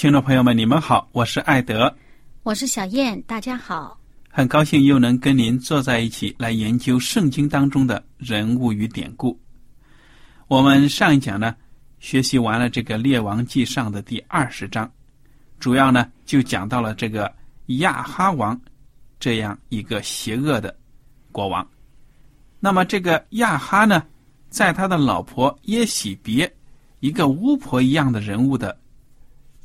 [0.00, 1.92] 听众朋友们，你们好，我是艾德，
[2.44, 3.98] 我是小燕，大家好。
[4.30, 9.36] 很高兴又能跟您坐在一起来研究圣经当中的人物与典故。
[10.46, 11.52] 我们上一讲呢，
[11.98, 14.88] 学习完了这个《列王记上》的第二十章，
[15.58, 17.34] 主要呢就讲到了这个
[17.66, 18.56] 亚哈王
[19.18, 20.72] 这样一个邪恶的
[21.32, 21.68] 国王。
[22.60, 24.04] 那么这个亚哈呢，
[24.48, 26.48] 在他的老婆耶喜别
[27.00, 28.78] 一个巫婆一样的人物的。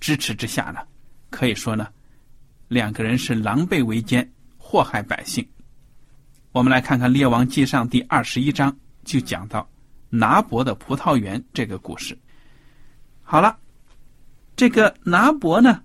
[0.03, 0.81] 支持之下呢，
[1.30, 1.88] 可以说呢，
[2.68, 5.47] 两个人是狼狈为奸，祸害百姓。
[6.52, 9.66] 我们来看看《列王记上》第二十一章，就讲到
[10.09, 12.19] 拿伯的葡萄园这个故事。
[13.22, 13.58] 好了，
[14.58, 15.81] 这个拿伯呢，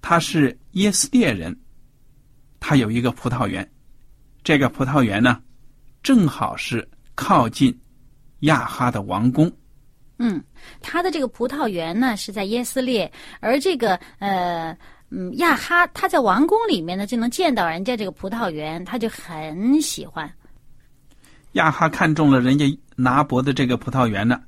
[0.00, 1.58] 他是耶斯列人，
[2.60, 3.68] 他有一个葡萄园，
[4.44, 5.42] 这个葡萄园呢，
[6.04, 7.76] 正好是靠近
[8.42, 9.52] 亚哈的王宫。
[10.26, 10.42] 嗯，
[10.80, 14.74] 他的这个葡萄园呢是在耶斯列，而这个呃
[15.10, 20.32] 嗯亚哈他在王宫里面呢就能见到人家这个葡萄园，他就很喜欢。
[21.52, 22.64] 亚哈看中了人家
[22.96, 24.40] 拿伯的这个葡萄园呢，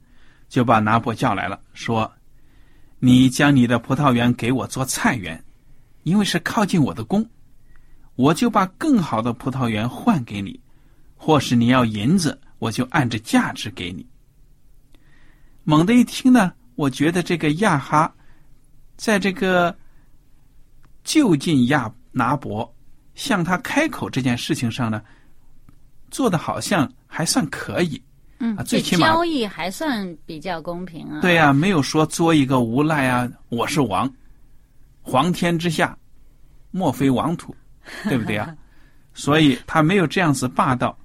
[0.49, 2.11] 就把拿伯叫来了，说
[2.99, 5.45] ：“你将你的葡萄园给我做菜园，
[6.05, 7.29] 因为是靠近我的宫，
[8.15, 10.59] 我就把更好的葡萄园换给你，
[11.17, 14.07] 或是你要银子，我就按着价值给你。”
[15.69, 18.15] 猛地一听呢，我觉得这个亚哈，
[18.97, 19.77] 在这个
[21.03, 22.73] 就近亚拿伯
[23.17, 25.03] 向他开口这件事情上呢，
[26.09, 28.01] 做的好像还算可以。
[28.39, 31.21] 嗯，最起码交易还算比较公平啊。
[31.21, 34.09] 对呀，没有说作一个无赖啊，我是王，
[35.03, 35.99] 皇天之下，
[36.71, 37.53] 莫非王土，
[38.05, 38.55] 对不对啊？
[39.15, 40.97] 所以他没有这样子霸道。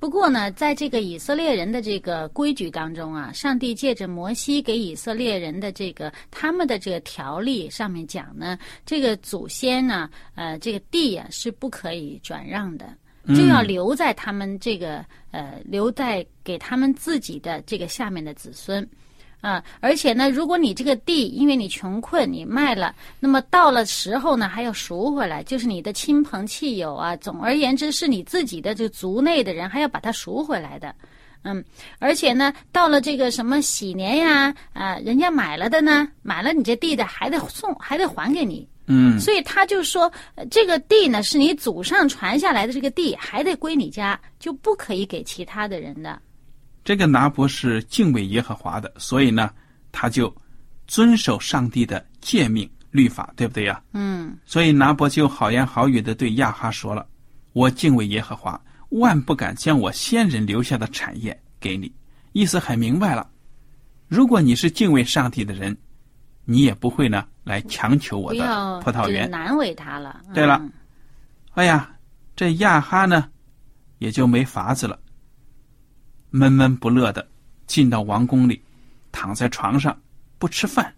[0.00, 12.96] 不过呢，在这个以色列人的这个规矩当中啊，上帝借着摩西给以色列人的这个他们的这个条例上面讲呢，这个祖先呢，呃，这个地呀是不可以转让的，
[13.28, 18.88] 就要留在他们这个呃，留在给他们自己的这个下面的子孙。
[19.40, 30.94] 啊，而且呢，如果你这个地因为你穷困你卖了，那么到了时候呢还要赎回来，就是你的亲朋戚友啊，总而言之是你自己的这个族内的人还要把它赎回来的，
[31.42, 31.64] 嗯，
[31.98, 40.12] 而且呢，到了这个什么喜年呀，啊，人家买了的呢，买了你这地的还得送，还得还给你，嗯，所以他就说
[40.50, 46.20] 这个地呢是你祖上传下来的，这个地还得归你家，就不可以给其他的人的。
[46.82, 49.50] 这个拿伯是敬畏耶和华的，所以呢，
[49.92, 50.34] 他就
[50.86, 53.82] 遵守上帝的诫命律法，对不对呀？
[53.92, 54.36] 嗯。
[54.44, 57.06] 所以拿伯就好言好语的对亚哈说了
[57.52, 58.60] ：“我敬畏耶和华，
[58.90, 61.92] 万不敢将我先人留下的产业给你。”
[62.32, 63.28] 意思很明白了。
[64.08, 65.76] 如果你是敬畏上帝的人，
[66.44, 70.20] 你也不会呢来强求我的葡萄园，难为他了。
[70.34, 70.60] 对了，
[71.54, 71.90] 哎呀，
[72.34, 73.28] 这亚哈呢
[73.98, 74.98] 也就没法子了。
[76.30, 77.28] 闷闷不乐的
[77.66, 78.62] 进到王宫里，
[79.12, 79.96] 躺在床上
[80.38, 80.92] 不吃饭，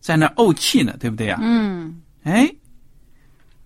[0.00, 1.38] 在那怄气呢，对不对呀？
[1.40, 2.02] 嗯。
[2.24, 2.52] 哎，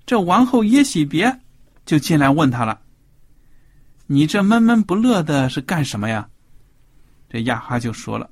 [0.05, 1.41] 这王后耶喜别
[1.87, 2.79] 就进来问他了
[4.07, 6.29] ：“你这闷闷不乐的是干什么呀？”
[7.31, 8.29] 这亚哈就说了：“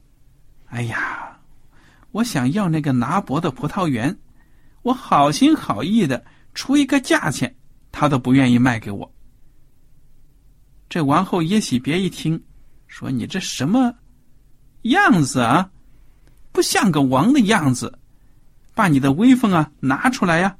[0.69, 1.38] 哎呀，
[2.11, 4.14] 我想要那个拿伯的葡萄园，
[4.82, 6.22] 我好心好意的
[6.52, 7.56] 出一个价钱，
[7.90, 9.11] 他都不愿意卖给我。”
[10.90, 12.43] 这王后耶喜别一听，
[12.88, 13.94] 说：“你这什么
[14.82, 15.70] 样子啊？
[16.50, 17.96] 不像个王的样子，
[18.75, 20.56] 把你的威风啊拿出来呀！”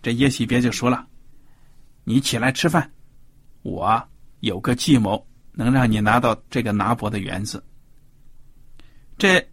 [0.00, 1.06] 这耶喜别就说了
[2.04, 2.90] ：“你起来吃饭，
[3.62, 4.02] 我
[4.40, 7.62] 有个计谋，能让你拿到这个拿伯的园子。”
[9.18, 9.46] 这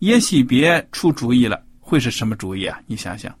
[0.00, 2.80] 耶喜别出主意了，会是什么主意啊？
[2.86, 3.36] 你想想。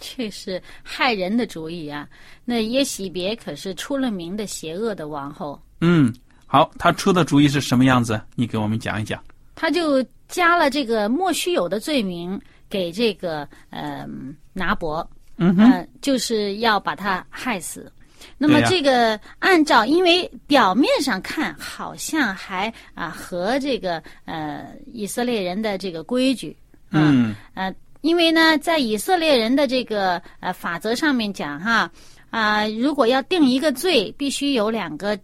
[0.00, 2.08] 这是害人的主意啊！
[2.46, 5.62] 那耶喜别可是出了名的邪恶的王后。
[5.82, 6.10] 嗯，
[6.52, 8.20] 好，他出的主意是什么样子？
[8.34, 9.22] 你给我们讲一讲。
[9.54, 14.04] 他就加了这个莫须有的罪名给这个呃
[14.52, 17.92] 拿伯，嗯哼，就是要把他害死。
[18.36, 26.56] 那么这个按照，因为表面上看好像还啊和这个呃以色列人的这个规矩，
[26.90, 27.72] 嗯呃。
[28.02, 31.90] 因为呢，在以色列人的这个呃法则上面讲哈
[32.30, 35.18] 啊，如果要定一个罪，必须有两个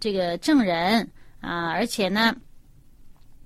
[0.00, 1.08] 这个证人
[1.40, 2.34] 啊，而且呢，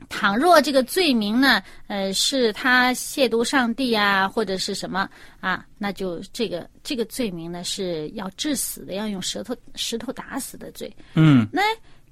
[0.09, 5.09] 倘若这个罪名呢，呃，是他亵渎上帝啊，或者是什么
[5.41, 10.95] 啊，那就这个这个罪名呢是要致死的，要用舌头石头打死的罪。
[11.15, 11.63] 嗯，那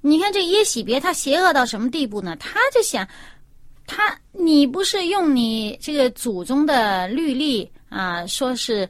[0.01, 2.37] 你看这耶喜别他邪恶到什么地步呢？
[2.37, 3.07] 他就想。
[3.93, 8.89] 他，你不是用你这个祖宗的律例啊，说是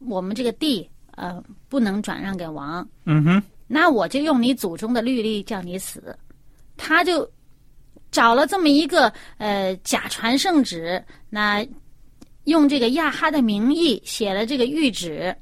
[0.00, 3.42] 我们这个地呃不能转让给王，嗯哼，
[3.74, 6.16] 那我就用你祖宗的律例叫你死。
[6.76, 7.28] 他就
[8.12, 11.66] 找了这么一个呃假传圣旨，那
[12.44, 15.34] 用这个亚哈的名义写了这个谕旨，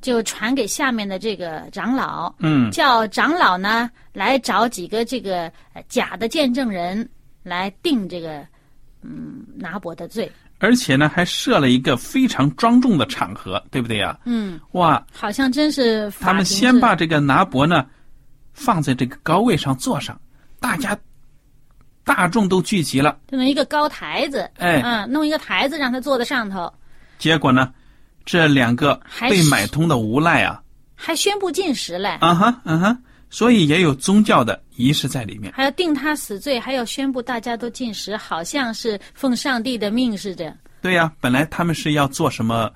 [0.00, 5.52] 就传给下面的这个长老，嗯，叫长老呢来找几个这个
[5.88, 7.08] 假的见证人。
[7.42, 8.46] 来定这个，
[9.00, 14.16] 嗯，拿伯的罪，而且呢，还设了一个非常庄重的场合，对不对呀？
[14.26, 17.84] 嗯，哇，好像真是他们先把这个拿伯呢
[18.52, 20.20] 放在这个高位上坐上，
[20.60, 20.96] 大家
[22.04, 26.72] 大众都聚集了，弄一个高台子，哎，嗯，弄一个台子让他坐在上头。
[27.18, 27.72] 结果呢，
[28.24, 30.62] 这两个被买通的无赖啊，
[30.94, 32.10] 还宣布禁食嘞。
[32.20, 33.02] 啊哈，嗯哼。
[33.32, 40.56] 所以也有宗教的仪式在里面，还要定他死罪，还要宣布大家都禁食，好像是奉上帝的命似的。
[40.80, 42.72] 对呀，本来他们是要做什么，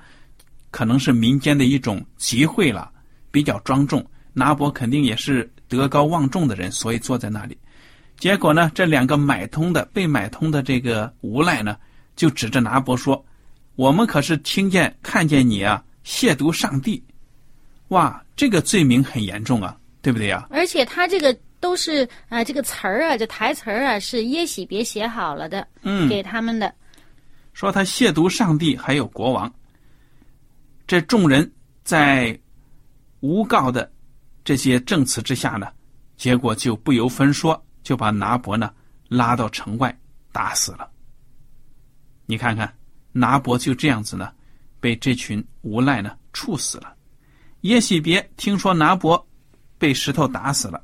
[0.70, 2.90] 可能是民间的一种集会了，
[3.30, 4.04] 比较庄重。
[4.34, 7.56] 拿伯肯定也是德高望重的人，所以坐在那里。
[8.18, 11.76] 结果呢，这两个买通的被买通的这个无赖呢，
[12.14, 13.24] 就指着拿伯说
[13.76, 17.02] ：“我们可是听见看见你啊，亵渎上帝！
[17.88, 20.46] 哇，这个罪名很严重啊。”对不对呀？
[20.50, 21.34] 而且他这个
[21.64, 26.74] 都是啊，这个词儿啊，这台词儿啊，是耶喜别写好了的，嗯，给他们的。
[27.54, 29.50] 说他亵渎上帝，还有国王。
[30.86, 31.50] 这众人
[31.82, 32.38] 在
[33.20, 33.90] 诬告的
[34.44, 35.72] 这些证词之下呢，
[36.18, 38.70] 结果就不由分说，就把拿伯呢
[39.08, 39.98] 拉到城外
[40.32, 40.86] 打死了。
[42.26, 42.70] 你看看，
[43.10, 44.30] 拿伯就这样子呢，
[44.80, 46.94] 被这群无赖呢处死了。
[47.62, 49.26] 耶喜别听说拿伯。
[49.76, 50.82] 被石头打死了，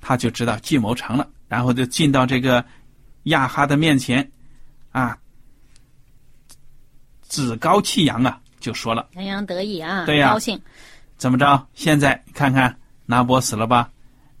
[0.00, 2.64] 他就知道计谋成了，然后就进到这个
[3.24, 4.28] 亚哈的面前，
[4.90, 5.16] 啊，
[7.28, 10.60] 趾高气扬啊，就说了，洋洋得意啊，对呀，高兴。
[11.16, 11.66] 怎么着？
[11.74, 12.74] 现在看看
[13.06, 13.90] 拿伯死了吧？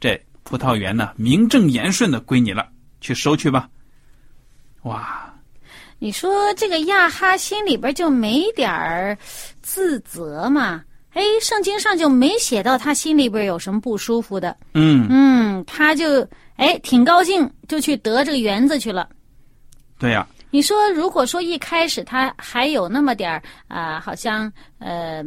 [0.00, 2.68] 这葡萄园呢，名正言顺的归你了，
[3.00, 3.68] 去收去吧。
[4.82, 5.26] 哇！
[6.02, 9.14] 你说这个亚哈心里边就没点儿
[9.60, 10.82] 自责吗？
[11.12, 14.56] 哎，圣经上就没写到他心里边有什么不舒服的。
[14.74, 16.26] 嗯嗯，他就
[16.56, 19.08] 哎挺高兴，就去得这个园子去了。
[19.98, 20.26] 对呀。
[20.52, 25.22] 你说，如果说一开始他还有那么点儿啊，好像呃，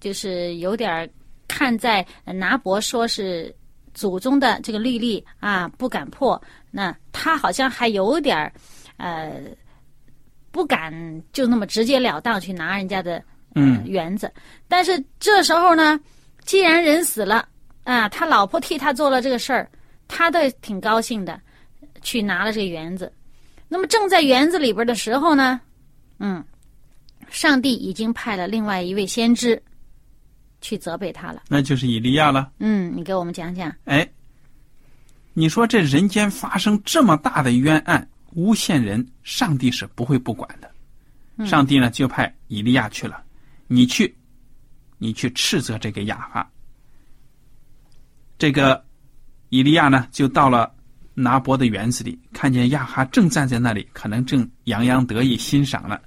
[0.00, 1.08] 就是有点
[1.46, 3.54] 看在拿伯说是
[3.94, 6.40] 祖宗的这个律例啊，不敢破，
[6.72, 8.52] 那他好像还有点儿
[8.96, 9.40] 呃，
[10.50, 10.92] 不敢
[11.32, 13.22] 就那么直截了当去拿人家的。
[13.58, 14.32] 嗯，园子，
[14.68, 15.98] 但是这时候呢，
[16.44, 17.48] 既然人死了
[17.84, 19.68] 啊，他老婆替他做了这个事儿，
[20.06, 21.40] 他倒挺高兴的，
[22.02, 23.12] 去拿了这个园子。
[23.68, 25.60] 那么正在园子里边的时候呢，
[26.18, 26.44] 嗯，
[27.28, 29.60] 上帝已经派了另外一位先知
[30.60, 32.50] 去责备他了，那就是以利亚了。
[32.60, 33.74] 嗯，你给我们讲讲。
[33.84, 34.08] 哎，
[35.34, 41.46] 你说这人间发生这么大的冤案，诬陷人，上帝是不会不管的。
[41.46, 43.22] 上帝呢，就派以利亚去了。
[43.68, 44.16] 你去，
[44.98, 46.50] 你去斥责这个亚哈。
[48.38, 48.84] 这个
[49.50, 50.74] 以利亚呢，就到了
[51.14, 55.98] 拿伯的园子里，看见亚哈正站在那里，可能正洋洋得意欣赏呢。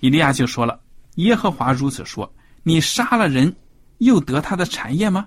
[0.00, 0.78] 以利亚就说了
[1.16, 2.30] ：“耶和华如此说，
[2.62, 3.54] 你杀了人，
[3.98, 5.26] 又得他的产业吗？”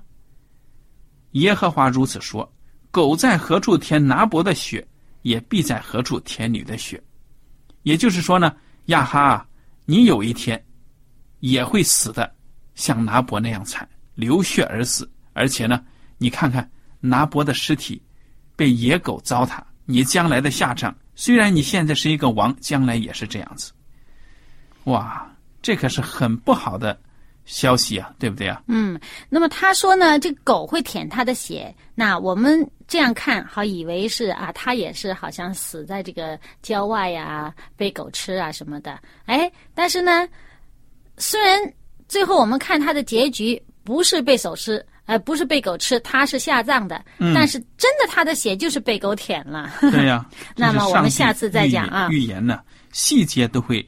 [1.34, 2.52] 耶和华如此说
[2.92, 4.88] ：“狗在何处舔拿伯的血，
[5.24, 7.02] 也必在何处舔你的血。”
[7.84, 9.48] 也就是说呢，亚哈啊，
[9.86, 10.64] 你有一天
[11.40, 12.34] 也会死的，
[12.76, 15.10] 像拿伯那样惨，流血而死。
[15.34, 15.84] 而且呢，
[16.18, 16.70] 你看看
[17.00, 18.02] 拿伯的尸体
[18.56, 23.72] 被野狗糟蹋，你将来的下场，虽然你现在是一个王，将来也是这样子。
[24.86, 25.30] 哇，
[25.62, 27.00] 这可是很不好的
[27.46, 28.62] 消息啊，对不对啊？
[28.68, 39.00] 嗯，那么他说呢，这狗会舔他的血，那我们这样看好，以为是啊，他也是好像死在这个郊外呀，被狗吃啊什么的。
[39.26, 40.28] 哎，但是呢，
[41.20, 41.62] 虽然
[42.08, 47.04] 最后我们看他的结局不是被手吃，呃，不是被狗吃，他是下葬的，
[47.36, 49.72] 但是真的他的血就是被狗舔了。
[49.82, 52.60] 对呀、 那么我们下次再讲啊预预言呢，
[52.92, 53.86] 细节都会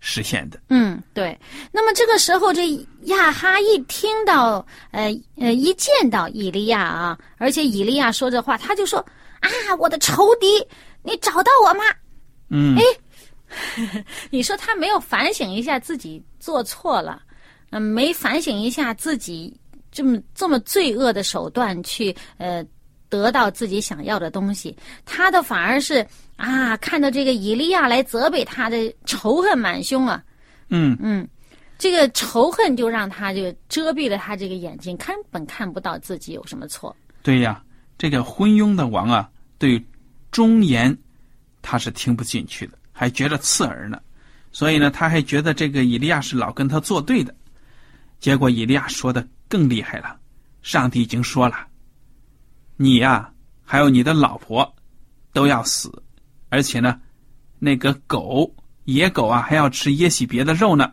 [0.00, 0.60] 实现的。
[0.68, 1.38] 嗯，对。
[1.72, 2.68] 那么这个时候，这
[3.04, 8.98] 亚哈一听到，呃呃，一见到以利亚啊，而且以利亚说这话，他就说
[9.40, 10.46] ：“啊，我的仇敌，
[11.02, 11.84] 你找到我吗？”
[12.50, 12.76] 嗯，
[14.30, 17.22] 你说他没有反省一下自己做错了，
[17.70, 19.58] 嗯、没反省一下自己
[19.90, 22.62] 这么这么罪恶的手段去呃
[23.08, 30.22] 得到自己想要的东西，他的反而是啊，看到这个以利亚来责备他的仇恨满胸啊，
[30.68, 31.26] 嗯，嗯，
[31.78, 36.94] 这个仇恨就让他就遮蔽了他这个眼睛，根本看不到自己有什么错。
[37.22, 37.64] 对呀，
[37.96, 39.82] 这个昏庸的王啊，对
[40.30, 40.94] 忠言
[41.62, 43.98] 他是听不进去的，还觉得刺耳呢。
[44.54, 47.34] 所以呢，他还觉得这个以利亚是老跟他作对的。
[48.20, 50.16] 结果以利亚说的更厉害了，
[50.62, 51.66] 上帝已经说了，
[52.76, 53.30] 你呀、
[53.64, 54.72] 还有你的老婆
[55.32, 55.92] 都要死，
[56.50, 57.00] 而且呢，
[57.58, 60.92] 那个狗野狗啊还要吃耶喜别的肉呢。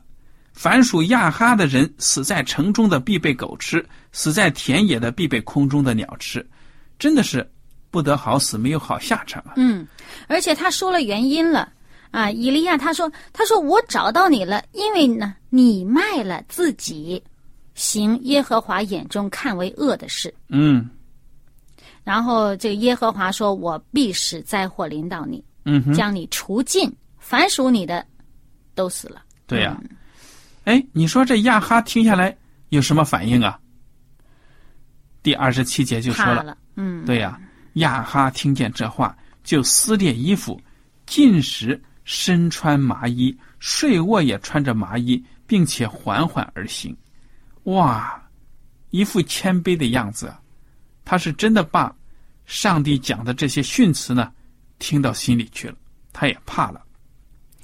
[0.54, 6.46] 凡属亚哈的人，死在城中的必被狗吃，死在田野的必被空中的鸟吃，
[6.98, 7.48] 真的是
[7.92, 9.54] 不得好死，没有好下场啊！
[9.56, 9.88] 嗯，
[10.28, 11.72] 而且他说了原因了
[12.12, 17.22] 啊，以利亚他说他说我找到你了，因为呢你卖了自己，
[17.74, 20.34] 行耶和华眼中看为恶的事。
[20.50, 20.90] 嗯
[22.04, 28.04] 然后这个耶和华说：“我必使灾祸临到你，嗯，将你除尽，凡属你的
[28.74, 29.80] 都死了。”对呀、
[30.64, 32.36] 哎，你说这亚哈听下来
[32.70, 33.60] 有什么反应啊？
[35.22, 37.40] 第二十七节就说了，了，嗯，对呀、
[37.74, 40.60] 亚哈听见这话，就撕裂衣服，
[41.06, 46.96] 进食身穿麻衣，睡卧也穿着麻衣，并且缓缓而行。
[47.64, 48.22] 哇，
[48.90, 50.42] 一副谦卑的样子啊！
[51.06, 51.96] 他是真的把
[52.46, 54.32] 上帝讲的这些训词呢，
[54.80, 55.76] 听到心里去了，
[56.12, 56.84] 他也怕了。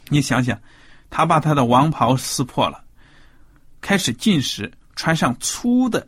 [0.09, 0.59] 你想想，
[1.09, 2.83] 他把他的王袍撕破了，
[3.81, 6.07] 开始进食，穿上粗的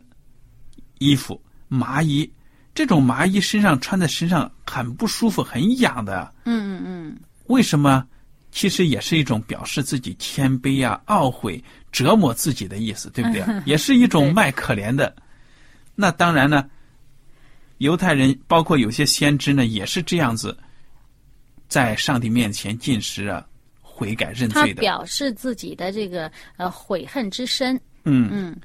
[0.98, 2.30] 衣服麻衣，
[2.74, 6.32] 这种麻衣身上穿在身上很不舒服，很痒的。
[6.44, 8.06] 嗯嗯嗯，为什么？
[8.52, 13.44] 其实也是一种表示自己谦卑啊、懊悔、折磨自己的意思，对不对？
[13.64, 15.14] 也是一种卖可怜的。
[15.94, 16.68] 那当然呢，
[17.78, 20.56] 犹太人包括有些先知呢，也是这样子，
[21.68, 23.44] 在上帝面前进食啊，
[23.80, 24.80] 悔改认罪的。
[24.80, 27.76] 表示自己的这个呃悔恨之深。
[28.04, 28.56] 嗯嗯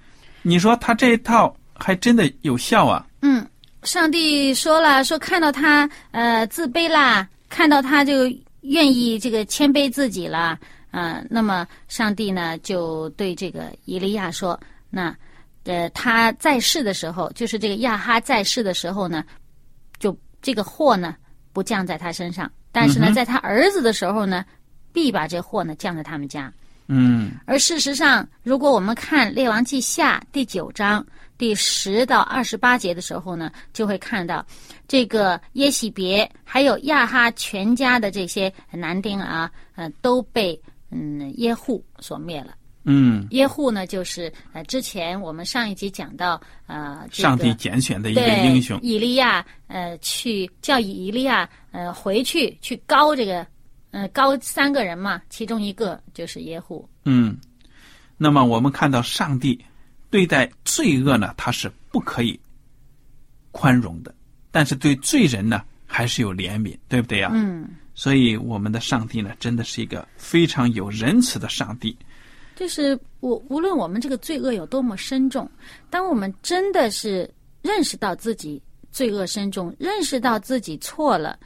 [0.41, 3.05] 你说他这一套还真的有效啊？
[3.21, 3.45] 嗯，
[3.83, 8.31] 上帝说了，说看到他呃自卑啦，看到他就
[8.65, 10.59] 愿意这个谦卑自己了，
[10.91, 15.15] 呃，那么上帝呢就对这个以利亚说，那
[15.63, 19.23] 呃他在世的时候，就是这个亚哈在世的时候呢，
[19.99, 21.15] 就这个祸呢
[21.53, 24.45] 不降在他身上，但是呢，嗯在他儿子的时候呢，
[24.91, 26.51] 必把这祸呢降在他们家。
[26.87, 27.31] 嗯。
[27.45, 31.05] 而事实上，如果我们看《列王记下》第九章
[31.37, 34.45] 第十到二十八节的时候呢，就会看到
[34.87, 40.59] 这个耶喜别还有亚哈全家的这些男丁啊，呃，都被
[40.91, 42.55] 嗯耶户所灭了。
[42.87, 48.79] 嗯，耶户呢，就是呃之前我们上一集讲到呃、这个、上帝拣选的一个英雄。
[48.81, 53.45] 以利亚呃去叫以利亚呃回去去高这个
[53.89, 56.87] 呃高三个人嘛，其中一个就是耶户。
[57.05, 57.35] 嗯，
[58.17, 59.65] 那么我们看到上帝
[60.15, 62.39] 对待罪恶呢，他是不可以
[63.51, 64.15] 宽容的，
[64.49, 67.31] 但是对罪人呢，还是有怜悯，对不对呀？
[67.33, 67.67] 嗯。
[67.93, 71.97] 所以我们的上帝呢，真的是一个非常有仁慈的上帝。
[72.55, 75.51] 就是我无论我们这个罪恶有多么深重，
[75.89, 77.29] 当我们真的是
[77.61, 81.37] 认识到自己罪恶深重，认识到自己错了，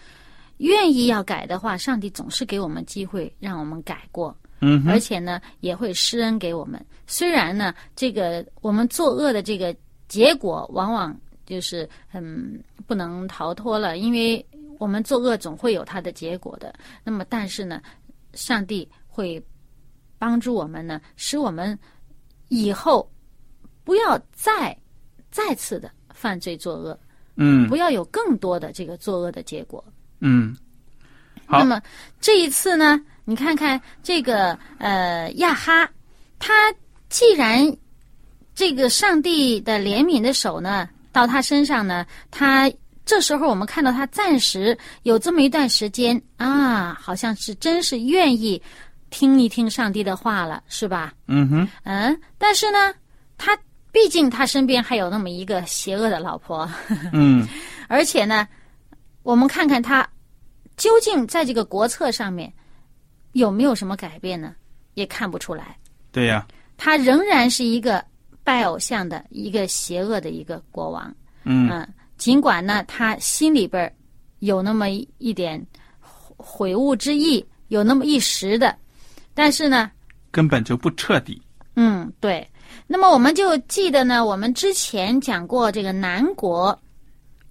[0.58, 4.38] 愿意要改的话，上帝总是给我们机会让我们改过。
[4.62, 6.84] 嗯而且呢，也会施恩给我们。
[7.08, 9.76] 虽然呢，这个我们作恶的这个
[10.08, 14.46] 结果，往往就是嗯不能逃脱了，因为
[14.78, 16.74] 我们作恶总会有它的结果的。
[17.04, 17.82] 那么，但是呢，
[18.34, 19.42] 上帝会
[20.18, 21.78] 帮助我们呢，使我们
[22.50, 23.10] 以后
[23.84, 24.78] 不要再
[25.32, 27.00] 再次的犯罪作恶，
[27.36, 29.84] 嗯不要有更多的这个作恶的结果。
[30.20, 30.56] 嗯，
[31.46, 31.82] 好那么
[32.20, 35.88] 这一次呢，你看看这个呃亚哈，
[36.40, 36.74] 他
[37.10, 37.64] 既然
[38.56, 42.72] 这个上帝的怜悯的手呢到他身上呢，他
[43.06, 48.60] 这时候我们看到他暂时有这么一段时间啊，好像是真是愿意
[49.12, 51.14] 听一听上帝的话了，是吧？
[51.28, 52.92] 嗯哼，嗯，但是呢，
[53.38, 53.56] 他
[53.92, 56.68] 毕竟他身边还有那么一个邪恶的老婆，
[57.14, 57.48] 嗯
[57.88, 58.48] 而且呢，
[59.22, 60.08] 我们看看他
[60.78, 62.52] 究竟在这个国策上面
[63.34, 64.56] 有没有什么改变呢？
[64.96, 65.78] 也看不出来，
[66.12, 66.46] 对呀、
[66.76, 68.04] 他仍然是一个
[68.44, 71.14] 拜偶像的一个邪恶的一个国王。
[71.44, 73.94] 嗯嗯，尽管呢，他心里边儿
[74.40, 75.66] 有那么一点
[76.36, 78.76] 悔悟之意，有那么一时的，
[79.34, 79.90] 但是呢，
[80.32, 81.42] 根本就不彻底。
[81.76, 82.46] 嗯，对。
[82.88, 86.78] 那么我们就记得呢，我们之前讲过这个南国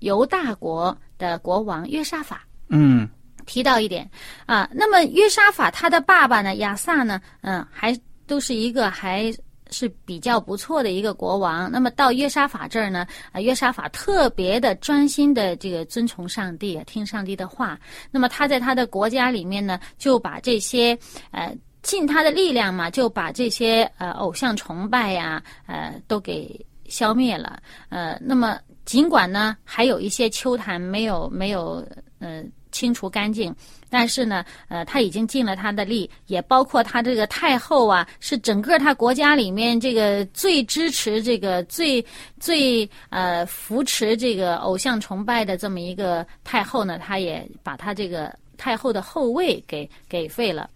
[0.00, 2.46] 犹大国的国王约沙法。
[2.68, 3.08] 嗯
[3.48, 4.08] 提到一点
[4.46, 9.34] 啊，那么约沙法他的爸爸呢，亚萨呢，嗯，还都是一个还
[9.70, 11.70] 是比较不错的一个国王。
[11.72, 17.78] 那么到约沙法这儿呢，啊，约沙法特别的专心的这个遵从上帝，听上帝的话。
[18.10, 20.96] 那么他在他的国家里面呢，就把这些
[21.30, 27.60] 呃尽他的力量嘛，就把这些呃偶像崇拜呀、呃都给消灭了。
[27.88, 31.86] 呃，那么尽管呢还有一些秋坛没有没有
[32.20, 32.42] 呃
[32.78, 33.52] 清除干净，
[33.90, 42.04] 但是呢，呃，他已经尽了他的力，也包括他这个太后啊，是整个他国家里面这个最支持这个最
[42.38, 50.70] 最呃扶持这个偶像崇拜的这么一个太后呢，他也把他这个太后的后位给给废了。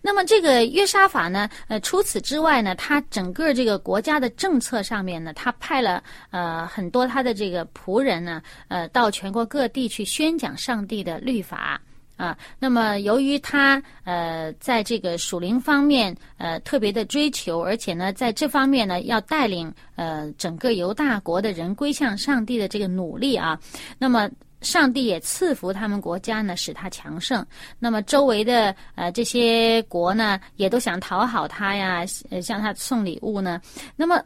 [0.00, 11.80] 那么这个约沙法呢，呃，除此之外呢，他整个这个国家的政策上面呢，他派了呃很多他的这个仆人呢，呃，到全国各地去宣讲上帝的律法。
[12.18, 23.58] 啊，那么由于他呃在这个属灵方面呃特别的追求，而且呢在这方面呢要带领呃整个犹大国的人归向上帝的这个努力啊，
[23.98, 24.30] 那么
[24.62, 27.44] 上帝也赐福他们国家呢，使他强盛。
[27.78, 33.60] 那么周围的呃这些国呢，也都想讨好他呀，呃向他送礼物呢。
[33.96, 34.22] 那么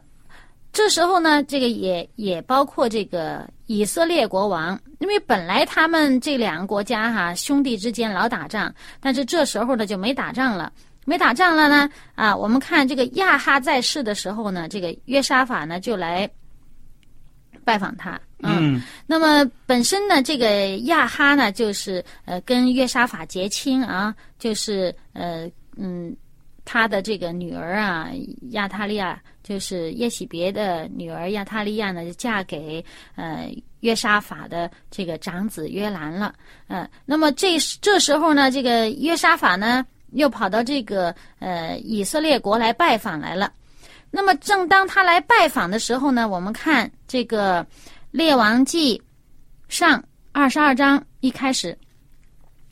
[0.71, 10.71] 这时候呢，这个也也包括这个以色列国王，因为本来他们这两个国家哈兄弟之间老打仗，但是这时候呢就没打仗了。
[11.05, 16.29] 没打仗了呢啊，我们看这个亚哈在世的时候呢，这个约沙法呢就来
[17.63, 26.15] 拜访他，嗯那么本身呢，这个亚哈呢，就是呃跟约沙法结亲啊，就是呃嗯，
[26.65, 28.09] 他的这个女儿啊，
[28.51, 32.83] 亚他利亚，就是耶喜别的女儿亚他利亚呢，就嫁给
[33.15, 36.33] 呃约沙法的这个长子约兰了。
[36.67, 43.51] 呃，那么这这时候呢，这个约沙法呢，又跑到这个呃以色列国来拜访来了。
[44.09, 47.63] 那么正当他来拜访的时候呢，我们看这个
[48.17, 48.97] 《列王记》
[49.69, 51.77] 上二十二章一开始，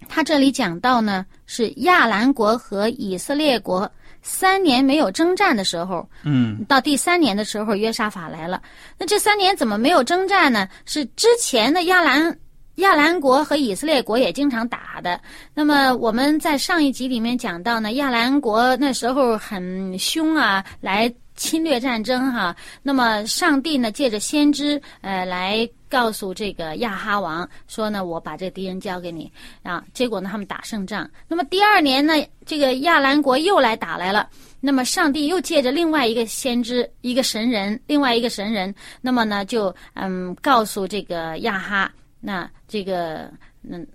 [0.10, 3.89] 他这里讲到呢，是亚兰国和以色列国
[4.23, 8.60] 三年没有征战的时候，嗯到第三年的时候，约沙法来了。
[8.97, 10.67] 那这三年怎么没有征战呢？
[10.84, 12.36] 是之前的亚兰
[12.77, 15.21] 亚兰国和以色列国也经常打的。
[15.53, 29.32] 那么我们在上一集里面讲到呢，亚兰国那时候很凶啊，来侵略战争哈、那么上帝呢，借着先知呃来告诉这个亚哈王说呢，我把这敌人交给你
[29.63, 29.84] 啊。
[29.93, 31.10] 结果呢，他们打胜仗。
[31.28, 32.13] 那么第二年呢，
[32.45, 34.30] 这个亚兰国又来打来了。
[34.60, 43.86] 那么上帝又借着另外一个先知，一个神人，另外一个神人，那么呢就嗯告诉这个亚哈，那这个嗯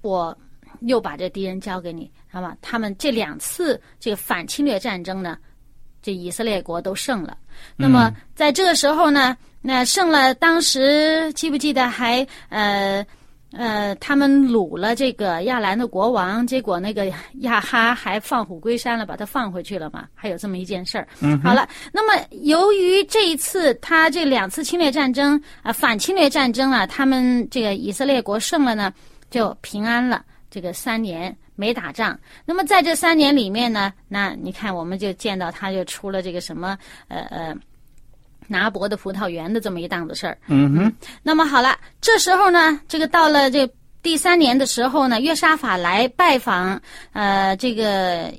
[0.00, 0.36] 我
[0.82, 2.56] 又把这敌人交给你，好吗？
[2.62, 5.36] 他们这两次这个反侵略战争呢，
[6.02, 7.36] 这以色列国都胜了。
[7.76, 13.06] 那么在这个时候呢，那胜了，当时记不记得还呃
[13.52, 20.06] 呃，他们掳了这个亚兰的国王，结果那个亚哈还放虎归山了，把他放回去了嘛。
[20.14, 21.06] 还有这么一件事儿。
[21.20, 28.90] 嗯，好了，那么由于这一次他这两次侵略战争啊、反侵略战争啊，他们这个以色列国胜了呢，
[29.30, 30.24] 就平安了。
[30.50, 36.76] 这个三年没打仗，那么在这三年里面呢，那你看我们就见到他就出了这个什么
[37.08, 37.54] 呃呃
[38.48, 40.38] 拿伯的葡萄园的这么一档子事儿。
[40.48, 43.68] 嗯哼，那么好了，这时候呢，这个到了这
[44.02, 46.80] 第三年的时候呢，约沙法来拜访
[47.12, 48.32] 呃这个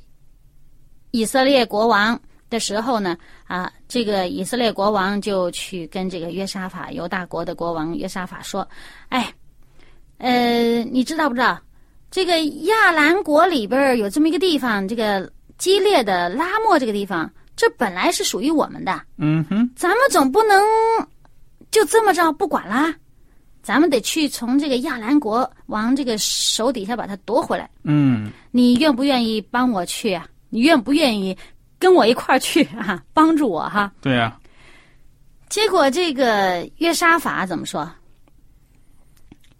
[1.12, 8.68] 以色列国王的时候呢，啊，这个以色列国王就去跟这个约沙法犹大国的国王约沙法说
[9.10, 9.34] ：“哎，
[10.18, 11.60] 呃，你知道不知道
[12.14, 20.64] 这个亚兰国里边有这么一个地方，这个激烈的拉莫这个地方，这本来是属于我们的。”嗯哼，咱们总不能
[21.72, 22.94] 就这么着不管啦，
[23.64, 27.68] 咱们得去从这个亚兰国王这个手底下把它夺回来。
[27.82, 30.28] 嗯，你愿不愿意帮我去啊？
[30.52, 31.36] 你愿不愿意
[31.80, 33.04] 跟我一块儿去啊？
[33.12, 33.92] 帮助我哈？
[34.02, 34.40] 对呀、
[35.50, 37.92] 结果这个约沙法怎么说？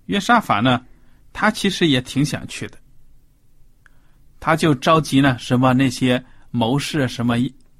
[0.06, 0.86] 约沙法呢，
[1.34, 2.78] 他其实也挺想去的，
[4.40, 7.36] 他就着急呢，什么那些谋士什么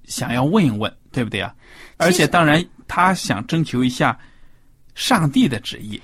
[0.06, 1.54] 想要问一问，对不对啊？
[1.98, 4.18] 而且当然，他想征求一下
[4.96, 6.02] 上帝的旨意。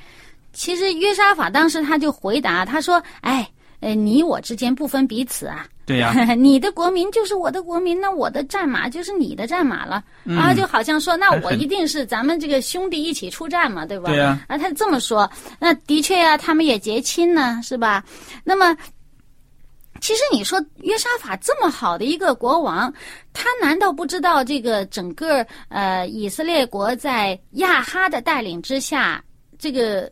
[0.54, 3.50] 其实约沙法当时他就回答，他说：“哎，
[3.80, 10.04] 呃，你我之间不分彼此啊，对呀、 你的国民就是我的国民，那我的战马就是你的战马了、
[10.38, 14.10] 啊，就好像说，那我一定是咱们这个兄弟一起出战嘛，对吧？
[14.10, 18.04] 对呀啊，他这么说，那的确呀、他们也结亲呢，是吧？
[18.44, 18.76] 那么。
[20.02, 22.94] 其实你说约沙法这么好的一个国王，
[23.34, 29.22] 他难道不知道这个整个呃以色列国在亚哈的带领之下，
[29.58, 30.10] 这个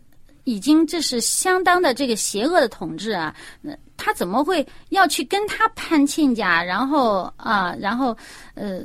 [0.47, 3.35] 已经这是相当的这个邪恶的统治啊？
[3.61, 6.63] 那他怎么会要去跟他攀亲家？
[6.63, 8.15] 然后啊，然后
[8.55, 8.81] 呃，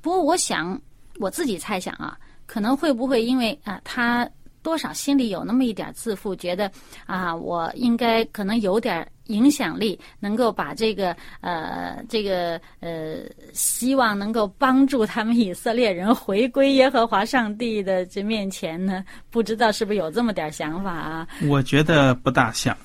[0.00, 0.80] 不过我想
[1.20, 4.26] 我自己猜想啊，可能会不会因为啊他。
[4.66, 6.68] 多少心里有那么一点自负，觉得
[7.06, 13.18] 啊，我应该可能有点影响力，能够把这个呃这个呃，
[13.52, 21.28] 希望能够帮助他们以色列人回归耶和华上帝的这面前呢，不知道是不是有这么点想法啊？
[21.48, 22.76] 我觉得不大像，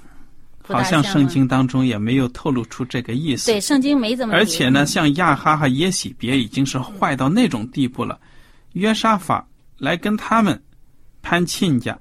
[0.61, 3.51] 好像圣经当中也没有透露出这个意思。
[3.51, 4.35] 对，圣经没怎么。
[4.35, 8.19] 而且呢，像亚哈和耶喜别已经是坏到那种地步了，
[8.73, 9.43] 约沙法
[9.79, 10.61] 来跟他们
[11.21, 11.97] 攀亲家，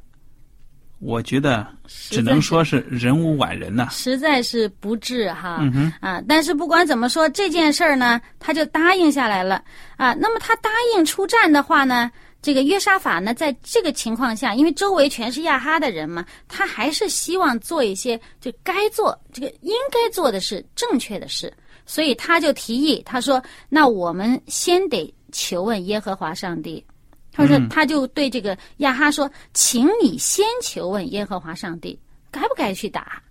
[0.99, 5.59] 我觉得只能说是人无完人呐、实在是不智哈。
[5.61, 9.65] 嗯哼，啊，但是不管怎么说，这件事儿呢，他就答应下来了
[9.97, 10.13] 啊。
[10.15, 12.11] 那么他答应出战的话呢，
[12.43, 21.53] 这个约沙法呢，在这个情况下，因为周围全是亚哈的人嘛，他还是希望做一些就该做这个应该做的事、正确的事，
[21.87, 26.85] 所以他就提议，他说：“那我们先得求问耶和华上帝。”
[27.33, 31.99] 他说，他就对这个亚哈说：“请你先求问耶和华上帝，
[32.31, 33.23] 该不该去打？”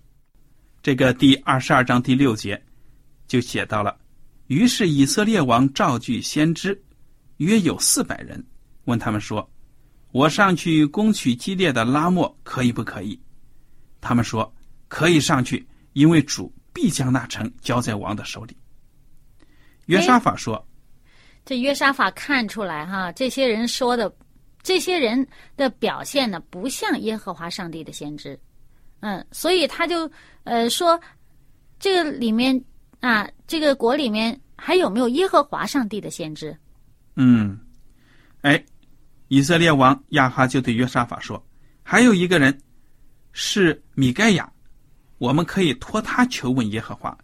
[0.82, 2.60] 这个第二十二章第六节
[3.26, 3.96] 就写到了。
[4.46, 6.82] 于是以色列王召聚先知，
[7.36, 8.42] 约有四百人，
[8.86, 9.48] 问他们说
[10.10, 13.20] ：“我上去攻取激烈的拉莫，可以不可以？”
[14.00, 14.52] 他们说
[14.88, 18.56] ：“可以上去，因为主必将那城交在王的手里。”
[19.86, 20.66] 约沙法说
[21.44, 24.12] 这约沙法看出来哈，这些人说的，
[24.62, 25.26] 这些人
[25.56, 28.38] 的表现呢，不像耶和华上帝的先知，
[29.00, 30.10] 嗯，所以他就
[30.44, 31.00] 呃说，
[31.78, 32.62] 这个里面
[33.00, 36.56] 啊，这个国里面还有没有耶和华上帝的先知
[37.16, 37.58] ？：“嗯，
[38.42, 38.62] 哎，
[39.28, 41.42] 以色列王亚哈就对约沙法说
[41.82, 42.56] ：‘还有一个人
[43.32, 44.52] 是米盖亚，
[45.18, 47.16] 我们可以托他求问耶和华。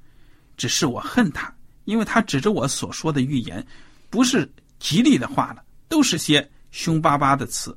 [0.57, 3.65] 只是我恨他，因为他指着我所说的预言，
[4.11, 7.77] 不是吉利的话了，都是些凶巴巴的词。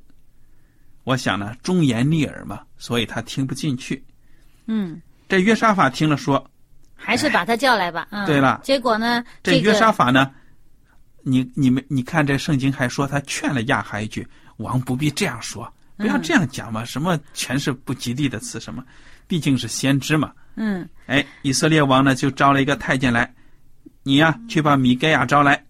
[1.06, 4.04] 我想呢，忠言逆耳嘛，所以他听不进去。
[4.68, 6.50] 嗯，这约沙法听了说
[6.96, 8.08] 还是把他叫来吧。
[8.12, 10.32] 嗯，对了结果呢，：‘这约沙法呢，
[11.24, 18.84] 你你们你看这圣经还说他劝了亚哈一句：王不必这样说，不要这样讲嘛，什么全是不吉利的词，什么，
[19.28, 20.32] 毕竟是先知嘛。
[20.56, 23.34] 嗯，哎，以色列王呢就招了一个太监来，
[24.04, 25.65] 你呀去把米盖亚招来。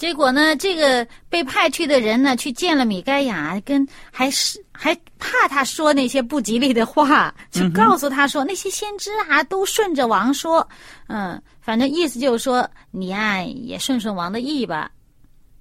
[0.00, 10.66] 结果呢，这个被派去的人呢，去见了米该亚，跟还是还怕他说那些不吉利的话，就告诉他说、那些先知啊都顺着王说，
[11.08, 14.90] 嗯，反正意思就是说你啊也顺顺王的意吧。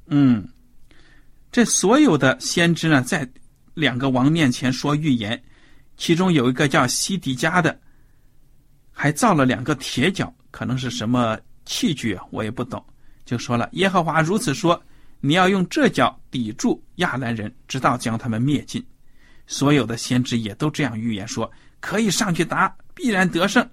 [0.07, 0.47] 嗯，
[1.51, 3.29] 这所有的先知呢，在
[3.73, 5.43] 两个王面前说预言，
[5.97, 7.77] 其中有一个叫西迪加的，
[8.89, 12.81] 还造了两个铁脚，可能是什么器具啊，我也不懂。
[13.29, 14.81] 就说了，耶和华如此说：
[15.19, 18.83] 你要用这脚抵住亚兰人，直到将他们灭尽。
[19.45, 21.47] 所有的先知也都这样预言说，
[21.79, 23.63] 可以上去打，必然得胜。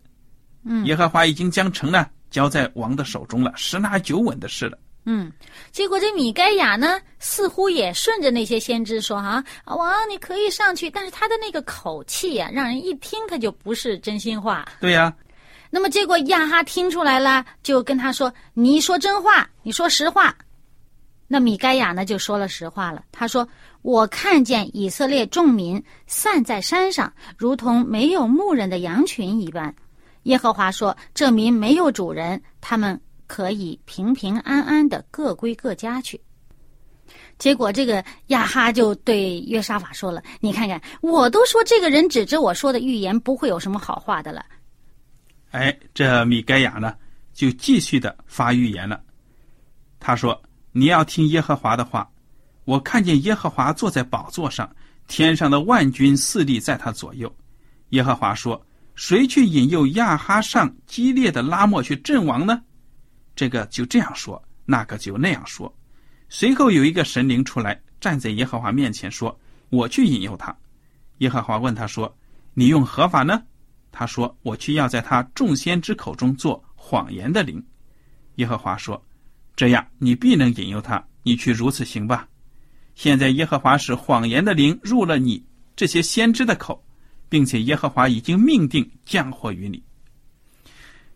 [0.62, 4.79] 嗯，耶和华已经将城呢交在王的手中了，十拿九稳的事了。
[5.07, 5.33] 嗯，
[5.73, 14.69] 结果这米该亚呢，似乎也顺着那些先知说啊，王你可以上去，但是他的那个口气呀、让人一听他就不是真心话。
[14.81, 15.11] 对呀、
[15.77, 20.35] 那么结果亚哈听出来了，就跟他说：“你说真话，你说实话。”
[21.29, 23.47] 那米该亚呢就说了实话了，他说
[23.83, 29.75] ：“我看见以色列众民散在山上，如同没有牧人的羊群一般。
[30.23, 36.19] 耶和华说：这民没有主人，他们可以平平安安的各归各家去。”
[37.39, 44.43] 结果，这个亚哈就对约沙法说了：“你看看，我都说这个人指着我说的预言不会有什么好话的了。
[45.51, 46.95] 哎，这米该亚呢，
[47.33, 49.01] 就继续的发预言了。
[49.99, 50.41] 他说
[50.73, 52.09] ：“你要听耶和华的话。
[52.65, 54.69] 我看见耶和华坐在宝座上，
[55.07, 57.35] 天上的万军四立在他左右。
[57.91, 58.61] 耶和华说：
[58.97, 62.61] 谁去引诱亚哈上激烈的拉莫去阵亡呢？
[63.37, 65.73] 这个就这样说，那个就那样说。
[66.29, 69.39] 随后有一个神灵出来，站在耶和华面前说：
[69.71, 70.55] 我去引诱他。
[71.19, 72.13] 耶和华问他说：
[72.53, 73.43] 你用何法呢？
[73.99, 77.65] 他说：“我去要在他众先知口中做谎言的灵。”
[78.37, 79.03] 耶和华说
[79.57, 82.29] ：“这样你必能引诱他，你去如此行吧。
[82.95, 85.43] 现在耶和华使谎言的灵入了你
[85.75, 86.85] 这些先知的口，
[87.31, 89.83] 并且耶和华已经命定降祸于你。”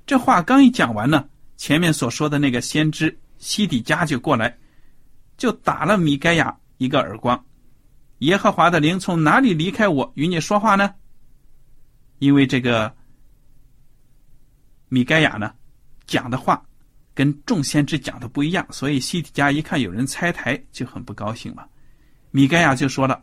[0.06, 4.56] 这话刚一讲完呢，前面所说的那个先知西底家就过来，
[5.36, 7.44] 就打了米该亚一个耳光。
[8.20, 10.94] 耶和华的灵从哪里离开我与你说话呢？
[12.20, 12.94] 因为这个
[14.88, 15.52] 米该亚呢
[16.06, 16.64] 讲的话
[17.14, 21.68] 跟众先知讲的不一样，所以西底家一看有人拆台，就很不高兴了。
[22.30, 23.22] 米该亚就说了：“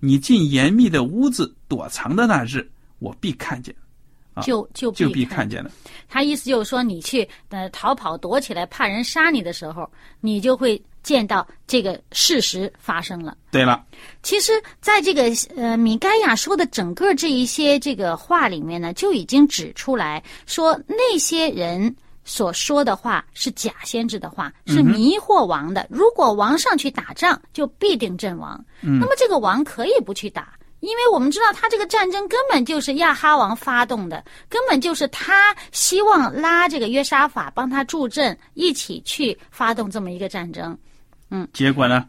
[0.00, 3.74] 你进严密的屋子躲藏的那日，我必看见。”
[4.34, 5.70] 啊就就就必看看见了。
[6.08, 13.36] 他意思就是说，你去呃逃跑躲起来，怕人杀你的时候，你就会见到这个事实发生了。
[13.52, 13.80] 对了，
[14.24, 15.22] 其实，在这个
[15.56, 25.86] 呃米该亚说的整个这一些这个话里面呢，就已经指出来说，那些人所说的话是假先知的话，是迷惑王的。
[25.88, 28.62] 如果王上去打仗，就必定阵亡。
[28.80, 30.54] 那么这个王可以不去打。
[30.80, 40.76] 因为我们知道，他这个战争根本就是亚哈王发动的，根本就是他希望拉这个约沙法帮他助阵，一起去发动这么一个战争。
[41.52, 42.08] 结果呢，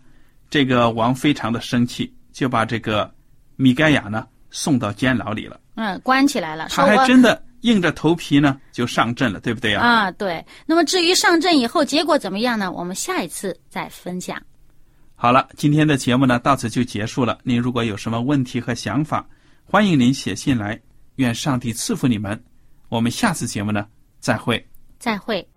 [0.49, 3.13] 这个王非常的生气，就把这个
[3.55, 5.59] 米盖亚呢送到监牢里了。
[5.75, 9.85] 嗯，关起来了，他还真的硬着头皮呢就上阵了，对不对啊？
[9.85, 10.43] 啊，对。
[10.65, 12.71] 那么至于上阵以后结果怎么样呢？
[12.71, 14.41] 我们下一次再分享。
[15.15, 17.39] 好了，今天的节目呢到此就结束了。
[17.43, 19.27] 您如果有什么问题和想法，
[19.65, 20.79] 欢迎您写信来。
[21.15, 22.39] 愿上帝赐福你们。
[22.89, 23.87] 我们下次节目呢
[24.19, 24.63] 再会。
[24.99, 25.56] 再会。